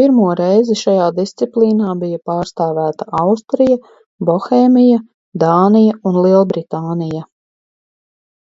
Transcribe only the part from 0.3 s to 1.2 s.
reizi šajā